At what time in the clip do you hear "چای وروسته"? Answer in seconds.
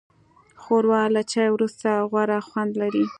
1.31-1.87